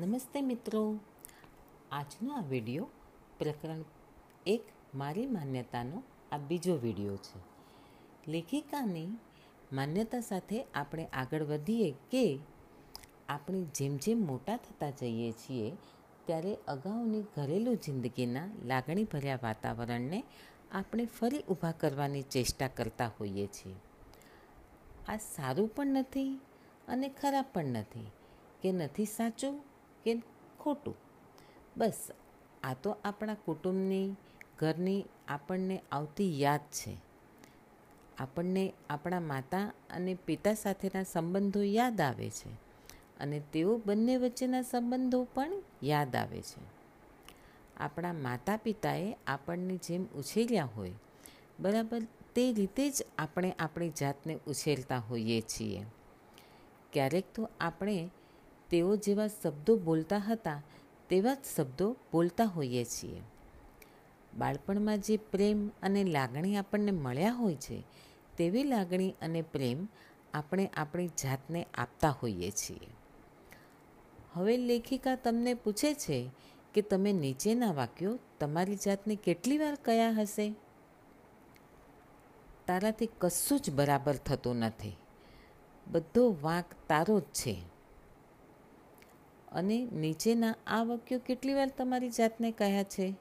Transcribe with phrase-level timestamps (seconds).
[0.00, 0.98] નમસ્તે મિત્રો.
[1.90, 2.88] આજનો આ વીડિયો
[3.38, 3.84] પ્રકરણ
[4.46, 4.62] એક
[4.94, 6.02] મારી માન્યતાનો
[6.32, 7.40] આ બીજો વીડિયો છે.
[8.30, 9.08] લેખિકાની
[9.72, 12.38] માન્યતા સાથે આપણે આગળ વધીએ કે
[13.28, 15.72] આપણે જેમ જેમ મોટા થતા જઈએ છીએ
[16.26, 20.24] ત્યારે અગાઉની ઘરેલું જિંદગીના લાગણીભર્યા વાતાવરણને
[20.70, 23.74] આપણે ફરી ઊભા કરવાની ચેષ્ટા કરતા હોઈએ છીએ.
[25.08, 26.40] આ સારું પણ નથી
[26.88, 28.06] અને ખરાબ પણ નથી.
[28.62, 29.69] કે નથી સાચું?
[30.04, 30.22] કે
[30.60, 30.96] ખોટું?
[31.76, 32.08] બસ,
[32.62, 34.16] આ તો આપણા કુટુંબની,
[34.58, 36.96] ઘરની આપણને આવતી યાદ છે.
[38.18, 42.50] આપણને આપણા માતા અને પિતા સાથેના સંબંધો યાદ આવે છે
[43.20, 46.62] અને તેઓ બંને વચ્ચેના સંબંધો પણ યાદ આવે છે.
[47.76, 50.92] આપણા માતા પિતાએ આપણને જેમ ઉછેર્યા હોય,
[51.60, 52.00] બરાબર
[52.34, 55.84] તે રીતે જ આપણે આપણી જાતને ઉછેરતા હોઈએ છીએ.
[56.92, 58.10] ક્યારેક તો આપણે
[58.70, 60.62] તેઓ જેવા શબ્દો બોલતા હતા,
[61.08, 63.22] તેવા જ શબ્દો બોલતા હોઈએ છીએ.
[64.38, 67.84] બાળપણમાં જે પ્રેમ અને લાગણી આપણને મળ્યા હોય છે,
[68.36, 69.88] તેવી લાગણી અને પ્રેમ
[70.34, 72.86] આપણે આપણી જાતને આપતા હોઈએ છીએ.
[74.32, 76.30] હવે લેખિકા તમને પૂછે છે
[76.74, 80.54] કે તમે નીચેના વાક્યો તમારી જાતને કેટલી વાર કયા હશે?
[82.66, 84.96] તારાથી કશું જ બરાબર થતું નથી.
[85.86, 87.62] બધો વાંક તારો જ છે.
[89.52, 93.14] અને નીચેના આ વાક્યો કેટલી વાર તમારી જાતને કહ્યા છે?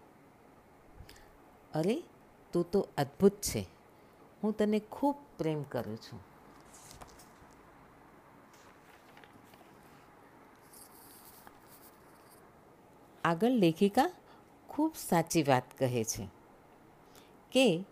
[1.74, 2.04] અરે,
[2.54, 3.66] તું તો અદ્ભુત છે.
[4.44, 6.20] હું તને ખૂબ પ્રેમ કરું છું.
[13.24, 14.12] આગળ લેખિકા
[14.68, 16.28] ખૂબ સાચી વાત કહે છે
[17.52, 17.86] કે,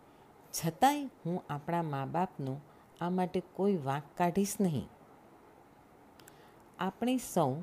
[0.51, 2.61] છતાંય હું આપણા મા બાપનું
[3.01, 4.89] આ માટે કોઈ વાંક કાઢીશ નહીં.
[6.79, 7.55] આપણે સૌ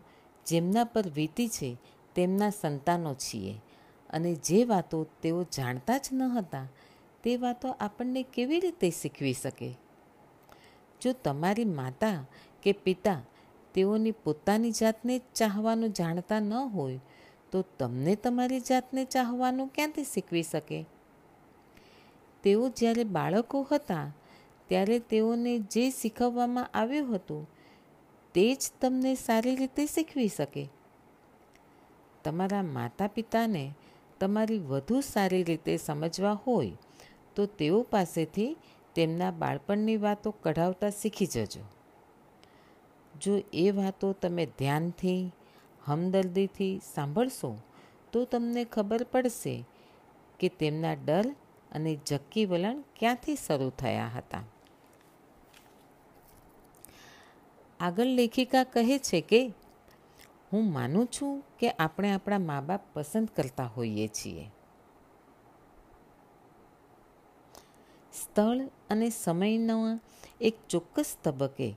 [0.47, 1.77] જેમના પર વીતી છે,
[2.15, 3.61] તેમના સંતાનો છીએ.
[4.11, 6.69] અને જે વાતો તેઓ જાણતા જ ન હતા,
[7.23, 9.75] તે વાતો આપણને કેવી રીતે શીખવી શકે?
[11.01, 12.27] જો તમારી માતા
[12.63, 13.23] કે પિતા
[13.75, 17.01] તેઓની પોતાની જાતને ચાહવાનું જાણતા ન હોય,
[17.53, 20.85] તો તમને તમારી જાતને ચાહવાનું ક્યાંથી શીખવી શકે?
[22.43, 24.13] તેઓ જ્યારે બાળકો હતા,
[24.69, 27.54] ત્યારે તેઓને જે શીખવવામાં આવ્યું હતું
[28.35, 30.69] તે જ તમને સારી રીતે શીખવી શકે.
[32.25, 33.75] તમારા માતા પિતાને
[34.21, 36.73] તમારી વધુ સારી રીતે સમજવા હોય,
[37.35, 38.57] તો તેઓ પાસેથી
[38.95, 41.61] તેમના બાળપણની વાતો કઢાવતા શીખી જજો.
[43.21, 45.33] જો એ વાતો તમે ધ્યાનથી,
[45.85, 47.59] હમદર્દીથી સાંભળશો,
[48.13, 49.65] તો તમને ખબર પડશે
[50.41, 51.35] કે તેમના ડર
[51.73, 54.43] અને જક્કી વલણ ક્યાંથી શરૂ થયા હતા.
[57.85, 59.41] આગળ લેખિકા કહે છે કે,
[60.53, 64.45] હું માનું છું કે આપણે આપણા મા બાપ પસંદ કરતા હોઈએ છીએ.
[68.13, 69.99] સ્થળ અને સમયના
[70.41, 71.69] એક ચોક્કસ તબક્કે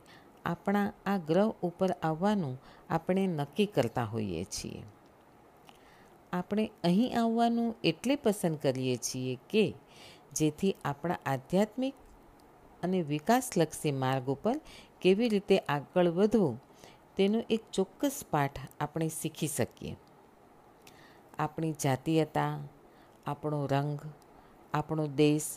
[0.45, 2.56] આપણા આ ગ્રહ ઉપર આવવાનું
[2.89, 4.84] આપણે નક્કી કરતા હોઈએ છીએ.
[6.34, 9.66] આપણે અહીં આવવાનું એટલે પસંદ કરીએ છીએ કે,
[10.34, 11.95] જેથી આપણા આધ્યાત્મિક
[12.84, 14.60] અને વિકાસલક્ષી માર્ગ ઉપર
[15.02, 16.62] કેવી રીતે આગળ વધવું,
[17.18, 19.96] તેનો એક ચોક્કસ પાઠ આપણે શીખી શકીએ.
[21.40, 22.60] આપણી જાતીયતા,
[23.26, 24.00] આપણો રંગ,
[24.74, 25.50] આપણો દેશ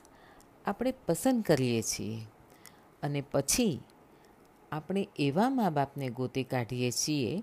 [0.66, 2.26] આપણે પસંદ કરીએ છીએ
[3.02, 3.80] અને પછી
[4.72, 7.42] આપણે એવા મા બાપને ગોતી કાઢીએ છીએ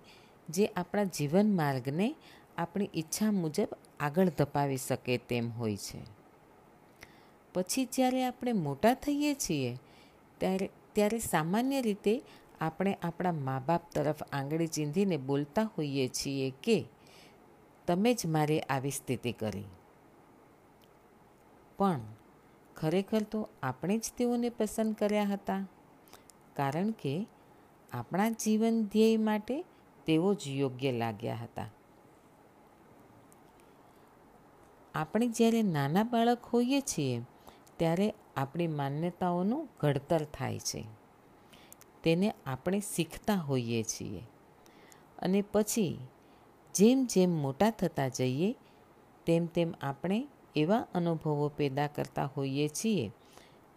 [0.50, 2.16] જે આપણા જીવન માર્ગને
[2.58, 3.68] આપણી ઈચ્છા મુજબ
[4.00, 6.17] આગળ ધપાવી શકે તેમ હોય છે.
[7.58, 9.78] પછી જ્યારે આપણે મોટા થઈએ છીએ,
[10.38, 12.22] ત્યારે ત્યારે સામાન્ય રીતે
[12.62, 16.86] આપણે આપણા મા બાપ તરફ આંગળી ચીંધીને બોલતા હોઈએ છીએ કે,
[17.88, 19.66] તમે જ મારે આવી સ્થિતિ કરી.
[21.78, 22.00] પણ
[22.76, 25.68] ખરેખર તો આપણે જ તેઓને પસંદ કર્યા હતા.
[26.56, 27.28] કારણ કે
[27.92, 29.66] આપણા જીવન ધ્યેય માટે
[30.06, 31.70] તેઓ જ યોગ્ય લાગ્યા હતા.
[34.96, 37.22] આપણે જ્યારે નાના બાળક હોઈએ છીએ
[37.78, 40.86] ત્યારે આપણી માન્યતાઓનું ઘડતર થાય છે.
[42.04, 44.24] તેને આપણે શીખતા હોઈએ છીએ.
[45.20, 46.00] અને પછી
[46.74, 48.56] જેમ જેમ મોટા થતા જઈએ,
[49.26, 53.12] તેમ તેમ આપણે એવા અનુભવો પેદા કરતા હોઈએ છીએ,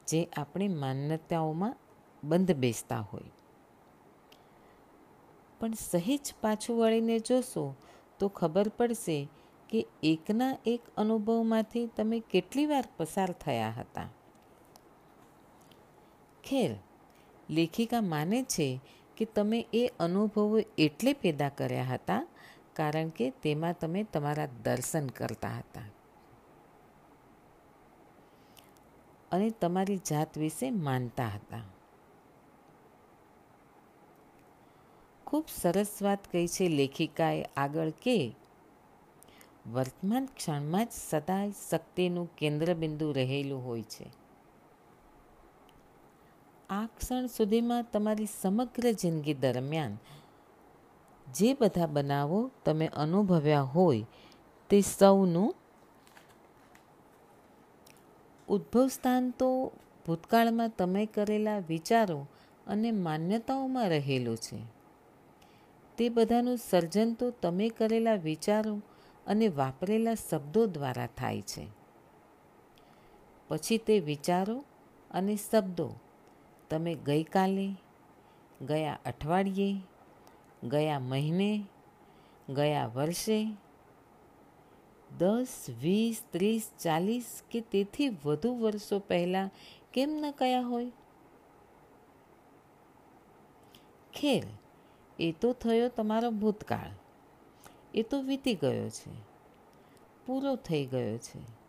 [0.07, 1.77] જે આપણી માન્યતાઓમાં
[2.25, 3.31] બંધ બેસતા હોય.
[5.61, 7.75] પણ સહેજ પાછું વળીને જોશો
[8.19, 9.29] તો ખબર પડશે
[9.71, 14.09] કે એકના એક અનુભવમાંથી તમે કેટલી વાર પસાર થયા હતા?
[16.45, 16.77] ખેર,
[17.51, 18.81] લેખિકા માને છે
[19.17, 22.27] કે તમે એ અનુભવો એટલે પેદા કર્યા હતા,
[22.73, 25.83] કારણ કે તેમાં તમે તમારા દર્શન કરતા હતા.
[29.33, 31.63] અને તમારી જાત વિશે માનતા હતા.
[35.27, 38.33] ખૂબ સરસ વાત કહી છે લેખિકાએ આગળ કે
[39.67, 44.07] વર્તમાન ક્ષણમાં જ સદાય શક્તિનું કેન્દ્રબિંદુ રહેલું હોય છે.
[46.71, 49.99] આ ક્ષણ સુધીમાં તમારી સમગ્ર જિંદગી દરમિયાન
[51.33, 54.07] જે બધા બનાવો તમે અનુભવ્યા હોય
[54.71, 55.55] તે સૌનું
[58.49, 59.73] ઉદ્ભવ સ્થાન તો
[60.07, 62.27] ભૂતકાળમાં તમે કરેલા વિચારો
[62.67, 64.59] અને માન્યતાઓમાં રહેલું છે.
[65.99, 68.83] તે બધાનું સર્જન તો તમે કરેલા વિચારો
[69.27, 71.67] અને વાપરેલા શબ્દો દ્વારા થાય છે.
[73.49, 74.65] પછી તે વિચારો
[75.11, 75.95] અને શબ્દો.
[76.71, 77.75] તમે ગઈકાલે,
[78.67, 79.81] ગયા અઠવાડિયે,
[80.65, 81.65] ગયા મહિને,
[82.49, 83.47] ગયા વર્ષે,
[85.19, 89.51] દસ, વીસ, ત્રીસ, ચાલીસ કે તેથી વધુ વર્ષો પહેલાં
[89.93, 90.93] કેમ ન કયા હોય?
[94.15, 94.45] ખેર
[95.19, 97.00] એ તો થયો તમારો ભૂતકાળ.
[97.95, 99.11] એ તો વીતી ગયો છે.
[100.27, 101.61] પૂરો થઈ ગયો છે.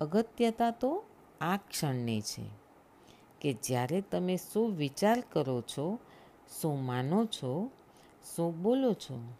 [0.00, 1.04] અગત્યતા તો
[1.40, 2.50] આ ક્ષણની છે
[3.40, 5.98] કે જ્યારે તમે શું વિચાર કરો છો,
[6.60, 7.70] શું માનો છો,
[8.36, 9.32] શું બોલો છો.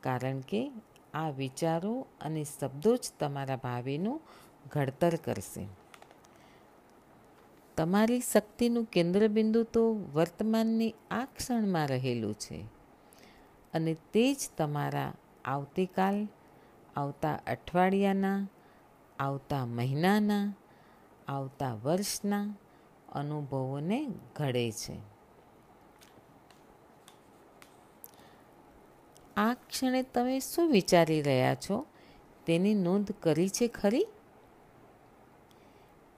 [0.00, 0.70] કારણ કે
[1.14, 4.20] આ વિચારો અને શબ્દો જ તમારા ભાવિનું
[4.72, 5.66] ઘડતર કરશે.
[7.76, 12.64] તમારી શક્તિનું કેન્દ્રબિંદુ તો વર્તમાનની આ ક્ષણમાં રહેલું છે.
[13.74, 15.12] અને તે જ તમારા
[15.44, 16.28] આવતીકાલ,
[16.96, 18.48] આવતા અઠવાડિયાના,
[19.18, 20.54] આવતા મહિનાના,
[21.28, 22.54] આવતા વર્ષના
[23.12, 24.06] અનુભવોને
[24.36, 25.14] ઘડે છે.
[29.36, 31.86] આ ક્ષણે તમે શું વિચારી રહ્યા છો?
[32.46, 34.06] તેની નોંધ કરી છે ખરી?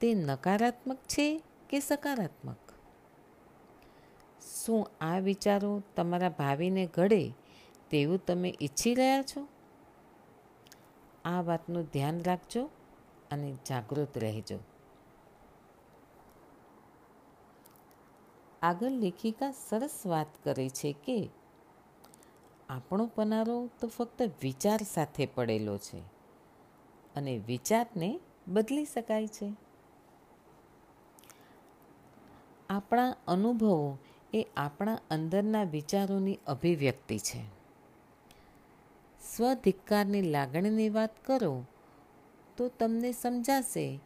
[0.01, 2.57] તે નકારાત્મક છે કે સકારાત્મક?
[4.63, 7.33] શું આ વિચારો તમારા ભાવિને ઘડે
[7.91, 9.47] તેવું તમે ઈચ્છી રહ્યા છો?
[11.25, 12.69] આ વાતનું ધ્યાન રાખજો
[13.31, 14.59] અને જાગૃત રહેજો.
[18.61, 21.29] આગળ લેખિકા સરસ વાત કરે છે કે,
[22.69, 25.99] આપણો પનારો તો ફક્ત વિચાર સાથે પડેલો છે
[27.15, 29.53] અને વિચારને બદલી શકાય છે.
[32.69, 33.97] આપણા અનુભવો
[34.33, 37.56] એ આપણા અંદરના વિચારોની અભિવ્યક્તિ છે.
[39.35, 41.65] સ્વધિક્કારની લાગણીની વાત કરો,
[42.57, 43.99] તો તમને સમજાશે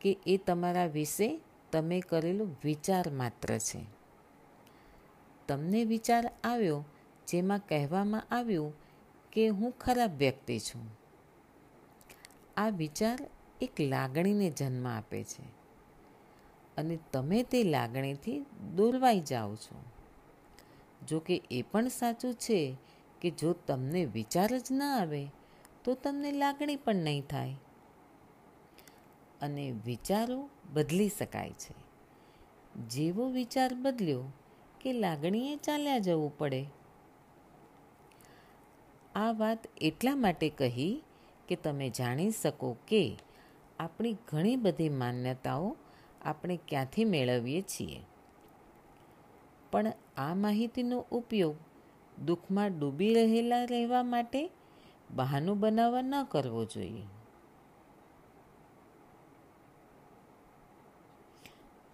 [0.00, 1.40] કે એ તમારા વિશે
[1.72, 3.80] તમે કરેલો વિચાર માત્ર છે.
[5.48, 6.84] તમને વિચાર આવ્યો
[7.28, 8.72] જેમાં કહેવામાં આવ્યું
[9.32, 10.88] કે હું ખરાબ વ્યક્તિ છું.
[12.56, 13.18] આ વિચાર
[13.60, 15.44] એક લાગણીને જન્મ આપે છે
[16.76, 18.46] અને તમે તે લાગણીથી
[18.76, 19.82] દોરવાઈ જાઓ છો.
[21.08, 22.76] જો કે એ પણ સાચું છે
[23.20, 25.28] કે જો તમને વિચાર જ ન આવે,
[25.84, 27.56] તો તમને લાગણી પણ નહીં થાય.
[29.40, 31.74] અને વિચારો બદલી શકાય છે.
[32.88, 34.24] જેવો વિચાર બદલ્યો
[34.80, 36.66] કે લાગણીએ ચાલ્યા જવું પડે.
[39.14, 41.02] આ વાત એટલા માટે કહી
[41.48, 43.18] કે તમે જાણી શકો કે
[43.78, 45.76] આપણી ઘણી બધી માન્યતાઓ
[46.22, 48.00] આપણે ક્યાંથી મેળવીએ છીએ.
[49.72, 51.56] પણ આ માહિતીનો ઉપયોગ
[52.24, 54.50] દુઃખમાં ડૂબી રહેલા રહેવા માટે
[55.14, 57.02] બહાનું બનાવવા ન કરવો જોઈએ.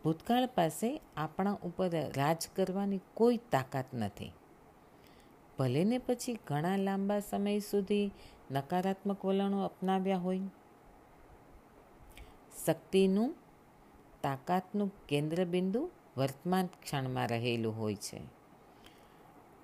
[0.04, 4.32] ભૂતકાળ પાસે આપણા ઉપર રાજ કરવાની કોઈ તાકાત નથી.
[5.58, 8.10] ભલે ને પછી ઘણા લાંબા સમય સુધી
[8.50, 10.40] નકારાત્મક વલણો અપનાવ્યા હોય.
[12.66, 13.34] શક્તિનું
[14.22, 18.41] તાકાતનું કેન્દ્રબિંદુ વર્તમાન ક્ષણમાં રહેલું હોય છે.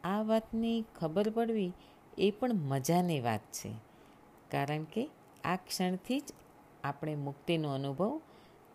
[0.05, 1.73] આ વાતની ખબર પડવી
[2.19, 3.75] એ પણ મજાની વાત છે.
[4.51, 5.11] કારણ કે
[5.45, 6.25] આ ક્ષણથી જ
[6.85, 8.21] આપણે મુક્તિનો અનુભવ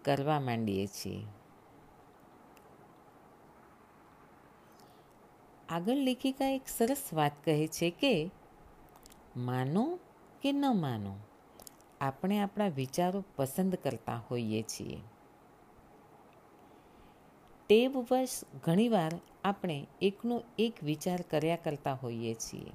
[0.05, 1.25] કરવા માંડીએ છીએ.
[5.69, 8.31] આગળ લેખિકા એક સરસ વાત કહે છે કે,
[9.35, 9.99] માનો
[10.41, 11.15] કે ન માનો,
[12.01, 14.99] આપણે આપણા વિચારો પસંદ કરતા હોઈએ છીએ.
[17.69, 22.71] ટેવવશ ઘણીવાર આપણે એકનો એક વિચાર કર્યા કરતા હોઈએ છીએ.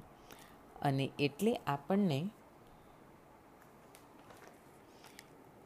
[0.81, 2.19] અને એટલે આપણને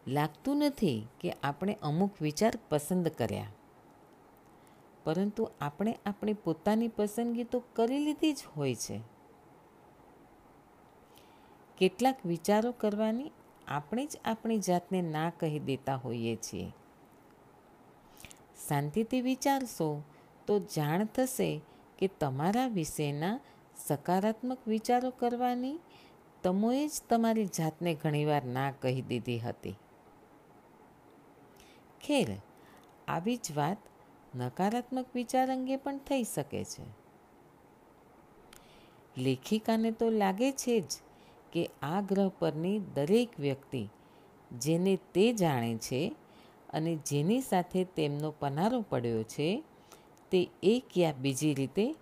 [0.08, 3.51] લાગતું નથી કે આપણે અમુક વિચાર પસંદ કર્યા.
[5.03, 9.01] પરંતુ આપણે આપણી પોતાની પસંદગી તો કરી લીધી જ હોય છે.
[11.77, 13.32] કેટલાક વિચારો કરવાની
[13.68, 16.72] આપણે જ આપણી જાતને ના કહી દેતા હોઈએ છીએ.
[18.67, 20.01] શાંતિથી વિચારશો,
[20.48, 21.62] તો જાણ થશે
[22.00, 23.39] કે તમારા વિશેના
[23.77, 25.79] સકારાત્મક વિચારો કરવાની
[26.43, 29.75] તમોએ જ તમારી જાતને ઘણીવાર ના કહી દીધી હતી.
[32.01, 32.38] ખેર,
[33.08, 33.77] આવી જ વાત
[34.36, 36.84] નકારાત્મક વિચાર અંગે પણ થઈ શકે છે.
[39.17, 40.86] લેખિકાને તો લાગે છે જ
[41.51, 43.89] કે આ ગ્રહ પરની દરેક વ્યક્તિ
[44.58, 46.15] જેને તે જાણે છે
[46.74, 49.63] અને જેની સાથે તેમનો પનારો પડ્યો છે,
[50.32, 51.96] તે એક યા બીજી રીતે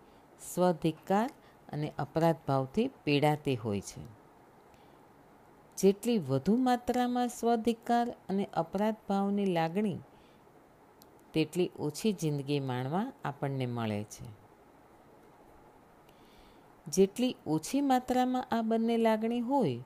[0.54, 1.30] સ્વધિકાર
[1.74, 4.22] અને અપરાધ ભાવથી પીડાતી હોય છે.
[5.78, 9.98] જેટલી વધુ માત્રામાં સ્વધિકાર અને અપરાધ ભાવની લાગણી,
[11.34, 14.42] તેટલી ઓછી જિંદગી માણવા આપણને મળે છે.
[16.88, 19.80] જેટલી ઓછી માત્રામાં આ બંને લાગણી હોય,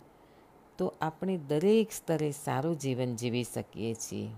[0.77, 4.30] તો આપણે દરેક સ્તરે સારું જીવન જીવી શકીએ છીએ.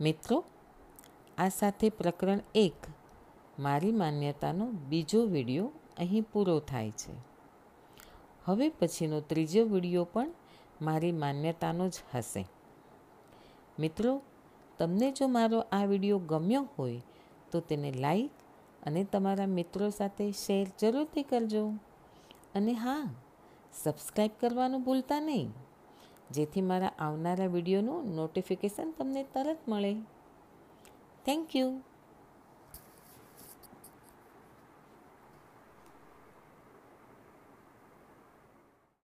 [0.00, 0.44] મિત્રો,
[1.38, 2.74] આ સાથે પ્રકરણ એક,
[3.58, 7.12] મારી માન્યતાનો બીજો વીડિયો અહીં પૂરો થાય છે.
[8.44, 10.30] હવે પછીનો ત્રીજો વીડિયો પણ
[10.82, 12.46] મારી માન્યતાનો જ હશે.
[13.78, 14.22] મિત્રો,
[14.78, 17.00] તમને જો મારો આ વીડિયો ગમ્યો હોય,
[17.50, 18.30] તો તેને લાઈક
[18.82, 21.68] અને તમારા મિત્રો સાથે શેર જરૂરથી કરજો.
[22.54, 23.14] અને હા
[23.72, 25.52] સબસ્ક્રાઈબ કરવાનું ભૂલતા નહીં.
[26.30, 29.92] જેથી મારા આવનારા વિડીયોનું નોટિફિકેશન તમને તરત મળે.
[31.24, 31.70] Thank you